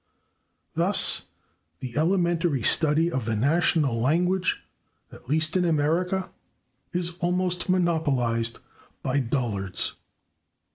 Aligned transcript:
Thus 0.73 1.27
the 1.79 1.95
elementary 1.95 2.63
study 2.63 3.11
of 3.11 3.25
the 3.25 3.35
national 3.35 4.01
language, 4.01 4.63
at 5.11 5.29
least 5.29 5.55
in 5.55 5.63
America, 5.63 6.31
is 6.91 7.11
almost 7.19 7.69
monopolized 7.69 8.57
by 9.03 9.19
dullards. 9.19 9.93